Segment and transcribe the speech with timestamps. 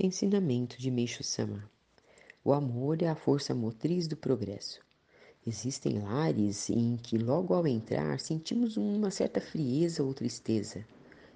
[0.00, 1.68] Ensinamento de Meixo Sama
[2.44, 4.80] O amor é a força motriz do progresso.
[5.44, 10.86] Existem lares em que, logo ao entrar, sentimos uma certa frieza ou tristeza.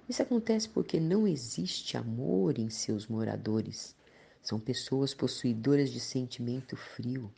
[0.07, 3.93] Isso acontece porque não existe amor em seus moradores.
[4.41, 7.29] São pessoas possuidoras de sentimento frio.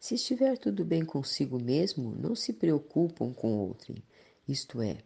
[0.00, 4.02] Se estiver tudo bem consigo mesmo, não se preocupam com outrem.
[4.48, 4.96] Isto é,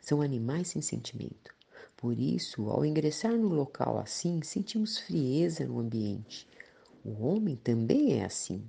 [0.00, 1.54] são animais sem sentimento.
[2.02, 6.48] Por isso, ao ingressar no local assim, sentimos frieza no ambiente.
[7.04, 8.68] O homem também é assim.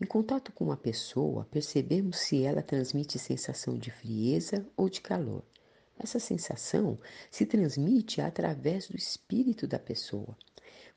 [0.00, 5.42] Em contato com uma pessoa, percebemos se ela transmite sensação de frieza ou de calor.
[5.98, 6.98] Essa sensação
[7.30, 10.34] se transmite através do espírito da pessoa.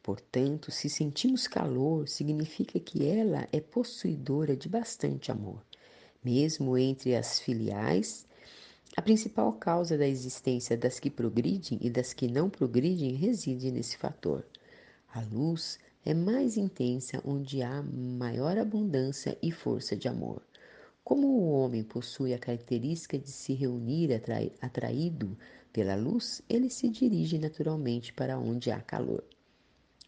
[0.02, 5.62] Portanto, se sentimos calor, significa que ela é possuidora de bastante amor.
[6.24, 8.29] Mesmo entre as filiais,
[9.00, 13.96] a principal causa da existência das que progridem e das que não progridem reside nesse
[13.96, 14.46] fator.
[15.14, 20.42] A luz é mais intensa onde há maior abundância e força de amor.
[21.02, 25.38] Como o homem possui a característica de se reunir atrai atraído
[25.72, 29.24] pela luz, ele se dirige naturalmente para onde há calor.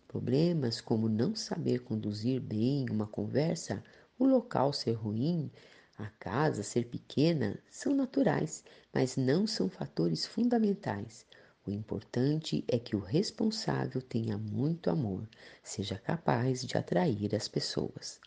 [0.05, 3.81] Problemas como não saber conduzir bem uma conversa,
[4.19, 5.49] o local ser ruim,
[6.03, 8.63] a casa ser pequena são naturais,
[8.93, 11.25] mas não são fatores fundamentais.
[11.65, 15.27] O importante é que o responsável tenha muito amor,
[15.63, 18.19] seja capaz de atrair as pessoas.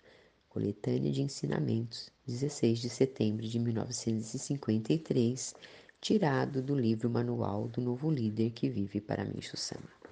[0.48, 5.54] Coletânea de Ensinamentos, 16 de setembro de 1953,
[6.00, 10.03] tirado do livro Manual do Novo Líder que Vive para Sama.